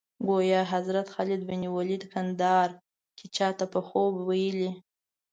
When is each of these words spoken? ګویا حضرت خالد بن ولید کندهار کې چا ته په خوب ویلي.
ګویا 0.27 0.61
حضرت 0.73 1.07
خالد 1.13 1.41
بن 1.49 1.61
ولید 1.75 2.03
کندهار 2.13 2.69
کې 3.17 3.25
چا 3.35 3.49
ته 3.57 3.65
په 3.73 3.79
خوب 3.87 4.13
ویلي. 4.29 4.71